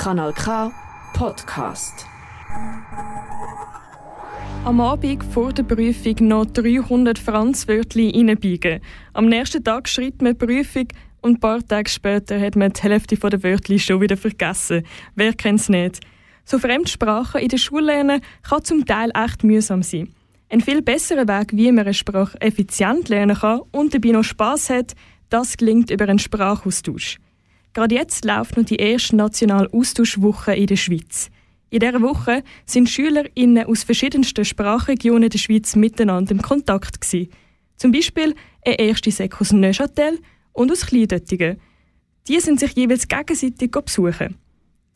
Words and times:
Kanal 0.00 0.32
K 0.32 0.72
Podcast. 1.12 2.06
Am 4.64 4.80
Abend 4.80 5.22
vor 5.24 5.52
der 5.52 5.62
Prüfung 5.62 6.26
noch 6.26 6.46
300 6.46 7.18
Franzwörtli 7.18 8.10
reinbiegen. 8.10 8.80
Am 9.12 9.26
nächsten 9.26 9.62
Tag 9.62 9.90
schreibt 9.90 10.22
man 10.22 10.38
die 10.38 10.46
Prüfung 10.46 10.88
und 11.20 11.32
ein 11.32 11.40
paar 11.40 11.60
Tage 11.68 11.90
später 11.90 12.40
hat 12.40 12.56
man 12.56 12.72
die 12.72 12.80
Hälfte 12.80 13.14
der 13.16 13.42
Wörtli 13.42 13.78
schon 13.78 14.00
wieder 14.00 14.16
vergessen. 14.16 14.86
Wer 15.16 15.34
kennt 15.34 15.60
es 15.60 15.68
nicht? 15.68 16.00
So 16.46 16.58
Fremdsprachen 16.58 17.42
in 17.42 17.48
der 17.48 17.58
Schule 17.58 17.84
lernen 17.84 18.22
kann 18.42 18.64
zum 18.64 18.86
Teil 18.86 19.10
echt 19.14 19.44
mühsam 19.44 19.82
sein. 19.82 20.14
Ein 20.48 20.62
viel 20.62 20.80
besserer 20.80 21.28
Weg, 21.28 21.50
wie 21.52 21.70
man 21.72 21.84
eine 21.84 21.92
Sprache 21.92 22.40
effizient 22.40 23.10
lernen 23.10 23.36
kann 23.36 23.60
und 23.70 23.92
dabei 23.92 24.12
noch 24.12 24.24
Spass 24.24 24.70
hat, 24.70 24.94
das 25.28 25.58
gelingt 25.58 25.90
über 25.90 26.08
einen 26.08 26.18
Sprachaustausch. 26.18 27.18
Gerade 27.72 27.94
jetzt 27.94 28.24
läuft 28.24 28.56
noch 28.56 28.64
die 28.64 28.76
erste 28.76 29.16
nationale 29.16 29.72
Austauschwoche 29.72 30.54
in 30.54 30.66
der 30.66 30.76
Schweiz. 30.76 31.30
In 31.70 31.78
dieser 31.78 32.02
Woche 32.02 32.42
sind 32.66 32.88
SchülerInnen 32.88 33.66
aus 33.66 33.84
verschiedensten 33.84 34.44
Sprachregionen 34.44 35.30
der 35.30 35.38
Schweiz 35.38 35.76
miteinander 35.76 36.32
im 36.32 36.42
Kontakt. 36.42 37.00
Gewesen. 37.00 37.30
Zum 37.76 37.92
Beispiel 37.92 38.34
eine 38.66 38.78
erste 38.78 39.12
Sek 39.12 39.40
aus 39.40 39.52
Neuchâtel 39.52 40.18
und 40.52 40.72
aus 40.72 40.86
Kleindöttingen. 40.86 41.60
Die 42.26 42.40
sind 42.40 42.58
sich 42.58 42.72
jeweils 42.72 43.06
gegenseitig 43.06 43.70
besuchen. 43.70 44.36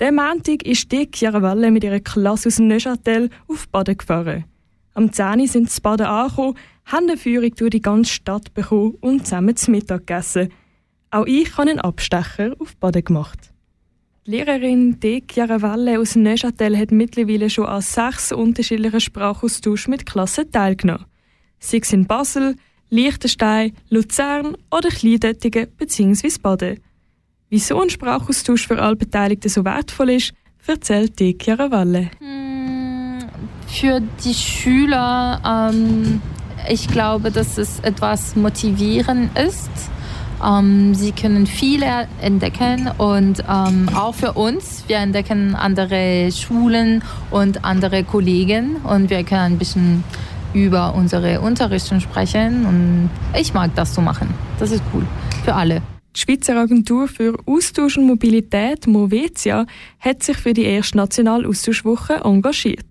Der 0.01 0.11
Montag 0.11 0.65
ist 0.67 0.91
die 0.91 1.09
Chiara 1.15 1.41
Walle 1.41 1.71
mit 1.71 1.85
ihrer 1.85 2.01
Klasse 2.01 2.49
aus 2.49 2.59
Neuchâtel 2.59 3.31
auf 3.47 3.69
Baden 3.69 3.97
gefahren. 3.97 4.45
Am 4.95 5.13
10 5.13 5.47
sind 5.47 5.71
sie 5.71 5.81
Baden 5.81 6.07
angekommen, 6.07 6.59
haben 6.87 7.09
eine 7.09 7.17
Führung 7.17 7.55
durch 7.55 7.71
die 7.71 7.81
ganze 7.81 8.13
Stadt 8.13 8.53
bekommen 8.53 8.97
und 9.01 9.25
zusammen 9.25 9.57
zu 9.57 9.71
Mittag 9.71 10.07
gegessen. 10.07 10.51
Auch 11.15 11.27
ich 11.27 11.57
habe 11.57 11.71
einen 11.71 11.79
Abstecher 11.79 12.57
auf 12.59 12.75
Baden 12.75 13.05
gemacht. 13.05 13.39
Die 14.27 14.33
Lehrerin 14.33 14.99
Dek 14.99 15.33
Chiaravalli 15.33 15.97
aus 15.97 16.17
Neuchâtel 16.17 16.77
hat 16.77 16.91
mittlerweile 16.91 17.49
schon 17.51 17.67
an 17.67 17.83
sechs 17.83 18.33
unterschiedlichen 18.33 18.99
Sprachaustausch 18.99 19.87
mit 19.87 20.07
Klassen 20.07 20.51
teilgenommen. 20.51 21.05
Sei 21.61 21.79
es 21.81 21.93
in 21.93 22.09
Basel, 22.09 22.57
Liechtenstein, 22.91 23.75
Luzern 23.91 24.57
oder 24.73 24.89
Kleindöttingen 24.89 25.69
bzw. 25.79 26.33
Baden. 26.43 26.81
Wieso 27.49 27.81
ein 27.81 27.91
Sprachaustausch 27.91 28.67
für 28.67 28.83
alle 28.83 28.97
Beteiligten 28.97 29.49
so 29.49 29.65
wertvoll 29.65 30.11
ist, 30.11 30.35
erzählt 30.67 31.21
Dek 31.21 31.45
Chiaravalli. 31.45 32.11
Für 33.69 34.01
die 34.25 34.35
Schüler, 34.35 35.71
ähm, 35.73 36.21
ich 36.69 36.89
glaube, 36.89 37.31
dass 37.31 37.57
es 37.57 37.79
etwas 37.85 38.35
motivierend 38.35 39.31
ist 39.39 39.94
ähm, 40.45 40.95
sie 40.95 41.13
können 41.13 41.47
viele 41.47 42.09
entdecken 42.21 42.91
und 42.99 43.43
ähm, 43.49 43.89
auch 43.95 44.15
für 44.15 44.33
uns, 44.33 44.85
wir 44.87 44.99
entdecken 44.99 45.55
andere 45.55 46.31
Schulen 46.33 47.03
und 47.31 47.65
andere 47.65 48.05
Kollegen 48.05 48.77
und 48.85 49.11
wir 49.11 49.25
können 49.25 49.55
ein 49.55 49.59
bisschen 49.59 50.05
über 50.53 50.95
unsere 50.95 51.41
Unterrichtung 51.41 52.01
sprechen 52.01 52.65
und 52.67 53.11
ich 53.39 53.55
mag 53.55 53.75
das 53.75 53.95
so 53.95 54.01
machen. 54.01 54.29
Das 54.59 54.71
ist 54.71 54.83
cool 54.93 55.05
für 55.45 55.55
alle. 55.55 55.83
Die 56.17 56.21
Schweizer 56.21 56.57
Agentur 56.57 57.09
für 57.09 57.37
Austausch 57.45 57.99
und 57.99 58.07
Mobilität, 58.07 58.87
Movetia, 58.87 59.67
hat 59.99 60.23
sich 60.23 60.37
für 60.37 60.53
die 60.53 60.65
erste 60.65 60.97
Nationalaustauschwoche 60.97 62.21
engagiert. 62.25 62.87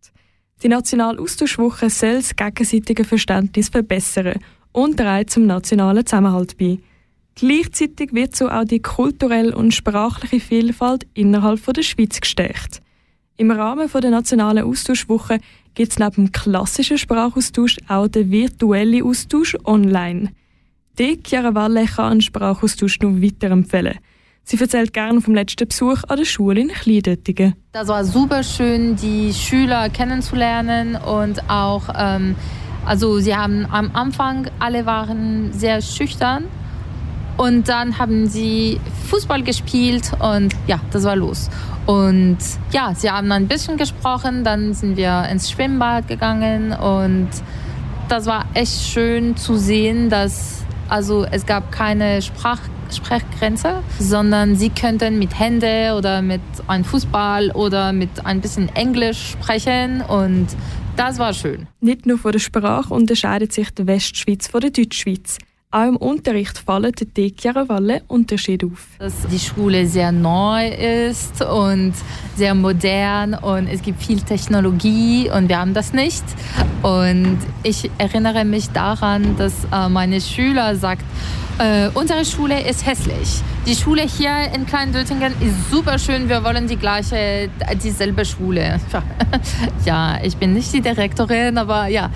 Die 0.62 0.68
Nationalaustauschwoche 0.68 1.90
soll 1.90 2.16
das 2.16 2.36
gegenseitige 2.36 3.06
Verständnis 3.06 3.70
verbessern 3.70 4.40
und 4.74 4.98
trägt 4.98 5.30
zum 5.30 5.46
nationalen 5.46 6.06
Zusammenhalt 6.06 6.58
bei. 6.58 6.80
Gleichzeitig 7.36 8.14
wird 8.14 8.36
so 8.36 8.50
auch 8.50 8.64
die 8.64 8.80
kulturelle 8.80 9.56
und 9.56 9.74
sprachliche 9.74 10.40
Vielfalt 10.40 11.08
innerhalb 11.14 11.66
der 11.74 11.82
Schweiz 11.82 12.22
gestärkt. 12.22 12.82
Im 13.38 13.50
Rahmen 13.50 13.90
der 13.92 14.12
nationalen 14.12 14.64
Austauschwoche 14.64 15.40
gibt 15.74 15.92
es 15.92 16.00
neben 16.00 16.26
dem 16.26 16.32
klassischen 16.32 17.00
Sprachaustausch 17.00 17.78
auch 17.88 18.08
den 18.08 18.30
virtuellen 18.30 19.04
Austausch 19.04 19.58
online. 19.66 20.30
Die 21.00 21.20
Chiara 21.26 21.56
Walle 21.56 21.86
kann 21.86 22.12
einen 22.12 22.22
Sprachaustausch 22.22 23.00
noch 23.00 23.20
weiterempfehlen. 23.20 23.98
Sie 24.44 24.60
erzählt 24.60 24.94
gerne 24.94 25.20
vom 25.22 25.34
letzten 25.34 25.68
Besuch 25.68 26.04
an 26.08 26.18
der 26.18 26.26
Schule 26.26 26.62
in 26.62 26.68
Kleindöttingen. 26.68 27.56
Das 27.72 27.88
war 27.88 28.06
super 28.06 28.44
schön, 28.44 28.96
die 28.98 29.34
Schüler 29.34 29.90
kennenzulernen 29.90 30.96
und 30.96 31.50
auch, 31.50 31.90
ähm, 31.98 32.36
also 32.86 33.20
sie 33.20 33.36
haben 33.36 33.66
am 33.66 33.90
Anfang 33.96 34.52
alle 34.60 34.86
waren 34.86 35.52
sehr 35.54 35.82
schüchtern 35.82 36.46
und 37.38 37.68
dann 37.68 37.98
haben 37.98 38.28
sie 38.28 38.80
Fußball 39.10 39.44
gespielt 39.44 40.12
und 40.20 40.54
ja, 40.68 40.80
das 40.92 41.04
war 41.04 41.16
los. 41.16 41.50
Und 41.86 42.38
ja, 42.72 42.94
sie 42.96 43.10
haben 43.10 43.32
ein 43.32 43.48
bisschen 43.48 43.78
gesprochen, 43.78 44.44
dann 44.44 44.74
sind 44.74 44.96
wir 44.96 45.28
ins 45.30 45.52
Schwimmbad 45.52 46.08
gegangen 46.08 46.72
und 46.74 47.30
das 48.08 48.26
war 48.26 48.46
echt 48.54 48.82
schön 48.82 49.36
zu 49.36 49.56
sehen, 49.56 50.10
dass 50.10 50.64
also 50.90 51.26
es 51.30 51.46
gab 51.46 51.72
keine 51.72 52.22
Sprach 52.22 52.60
Sprechgrenze, 52.92 53.82
sondern 54.00 54.56
sie 54.56 54.70
könnten 54.70 55.18
mit 55.18 55.38
Hände 55.40 55.96
oder 55.98 56.22
mit 56.22 56.42
einem 56.68 56.84
Fußball 56.84 57.52
oder 57.52 57.92
mit 57.92 58.26
ein 58.26 58.40
bisschen 58.40 58.70
Englisch 58.76 59.32
sprechen 59.32 60.02
und 60.02 60.48
das 60.96 61.18
war 61.18 61.34
schön. 61.34 61.68
Nicht 61.82 62.06
nur 62.06 62.20
von 62.20 62.34
der 62.34 62.40
Sprache 62.40 62.94
unterscheidet 62.94 63.52
sich 63.52 63.72
die 63.72 63.88
Westschweiz 63.88 64.48
von 64.48 64.62
der 64.62 64.70
Deutschschweiz. 64.70 65.40
Auch 65.74 65.88
im 65.88 65.98
Unterricht 65.98 66.60
fallen 66.60 66.92
die 66.92 67.06
Dekjahrewalle 67.06 68.04
Unterschiede 68.08 68.68
auf. 68.68 68.86
Dass 69.00 69.26
die 69.32 69.40
Schule 69.40 69.88
sehr 69.88 70.12
neu 70.12 70.68
ist 70.68 71.44
und 71.44 71.94
sehr 72.36 72.54
modern 72.54 73.34
und 73.34 73.68
es 73.68 73.82
gibt 73.82 74.00
viel 74.00 74.22
Technologie 74.22 75.32
und 75.36 75.50
wir 75.50 75.58
haben 75.58 75.74
das 75.74 75.92
nicht. 75.92 76.24
Und 76.84 77.40
ich 77.64 77.90
erinnere 77.98 78.46
mich 78.46 78.70
daran, 78.70 79.36
dass 79.38 79.66
äh, 79.72 79.90
meine 79.90 80.22
Schüler 80.22 80.76
sagt, 80.76 81.06
äh, 81.58 81.90
unsere 81.96 82.24
Schule 82.24 82.70
ist 82.70 82.86
hässlich. 82.86 83.42
Die 83.66 83.74
Schule 83.76 84.04
hier 84.04 84.54
in 84.54 84.68
Kleindötingen 84.68 85.34
ist 85.42 85.72
super 85.72 85.98
schön. 85.98 86.30
Wir 86.30 86.44
wollen 86.44 86.68
die 86.68 86.78
gleiche, 86.78 87.50
dieselbe 87.84 88.26
Schule. 88.26 88.80
ja, 89.86 90.20
ich 90.22 90.38
bin 90.38 90.54
nicht 90.54 90.72
die 90.72 90.82
Direktorin, 90.82 91.58
aber 91.58 91.88
ja, 91.88 92.12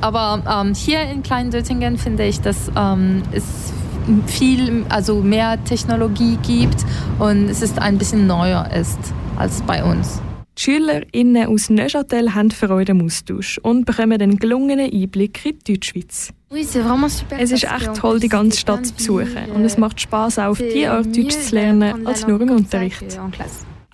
aber 0.00 0.42
ähm, 0.48 0.74
hier 0.74 1.02
in 1.02 1.22
Kleindöttingen 1.22 1.98
finde 1.98 2.26
ich, 2.26 2.40
dass 2.40 2.70
ähm, 2.76 3.22
es 3.32 3.72
viel, 4.26 4.84
also 4.88 5.20
mehr 5.20 5.62
Technologie 5.64 6.38
gibt 6.42 6.84
und 7.18 7.48
es 7.48 7.62
ist 7.62 7.78
ein 7.78 7.98
bisschen 7.98 8.26
neuer 8.26 8.70
ist 8.72 8.98
als 9.36 9.62
bei 9.62 9.82
uns. 9.82 10.20
Die 10.58 10.62
SchülerInnen 10.62 11.48
aus 11.48 11.68
Neuchâtel 11.68 12.34
haben 12.34 12.50
Freude 12.50 12.92
am 12.92 13.02
Austausch 13.02 13.58
und 13.58 13.84
bekommen 13.84 14.20
einen 14.20 14.38
gelungenen 14.38 14.90
Einblick 14.90 15.44
in 15.44 15.58
die 15.66 15.74
Deutschschweiz. 15.74 16.32
Es 16.50 17.52
ist 17.52 17.64
echt 17.64 17.94
toll, 17.94 18.20
die 18.20 18.28
ganze 18.28 18.58
Stadt 18.58 18.86
zu 18.86 18.94
besuchen 18.94 19.50
und 19.54 19.64
es 19.64 19.76
macht 19.76 20.00
Spaß, 20.00 20.38
auch 20.38 20.50
auf 20.50 20.58
die 20.58 20.86
Art 20.86 21.14
Deutsch 21.14 21.36
zu 21.36 21.54
lernen, 21.54 22.06
als 22.06 22.26
nur 22.26 22.40
im 22.40 22.50
Unterricht. 22.50 23.18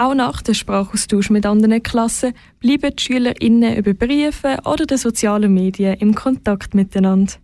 Auch 0.02 0.14
nach 0.14 0.42
dem 0.42 0.54
Sprachaustausch 0.54 1.30
mit 1.30 1.46
anderen 1.46 1.80
Klassen 1.80 2.34
bleiben 2.58 2.90
die 2.96 3.00
SchülerInnen 3.00 3.76
über 3.76 3.94
Briefe 3.94 4.58
oder 4.64 4.84
den 4.84 4.98
sozialen 4.98 5.54
Medien 5.54 5.96
im 6.00 6.16
Kontakt 6.16 6.74
miteinander. 6.74 7.34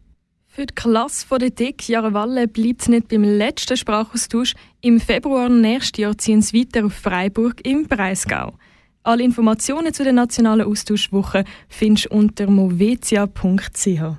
Für 0.49 0.67
die 0.67 0.75
Klasse 0.75 1.25
von 1.25 1.39
der 1.39 1.51
Dick 1.51 1.89
Jahrewalle 1.89 2.49
bleibt 2.49 2.83
es 2.83 2.89
nicht 2.89 3.07
beim 3.07 3.23
letzten 3.23 3.77
Sprachaustausch. 3.77 4.55
Im 4.81 4.99
Februar 4.99 5.49
nächstes 5.49 6.01
Jahr 6.03 6.19
ziehen 6.19 6.43
sie 6.43 6.59
weiter 6.59 6.85
auf 6.85 6.95
Freiburg 6.95 7.65
im 7.65 7.87
Breisgau. 7.87 8.55
Alle 9.05 9.23
Informationen 9.23 9.95
zu 9.95 10.03
der 10.03 10.13
nationalen 10.13 10.67
Austauschwoche 10.67 11.45
findest 11.69 12.07
du 12.07 12.17
unter 12.17 12.51
movetia.ch. 12.51 14.19